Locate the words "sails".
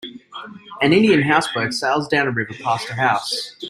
1.73-2.07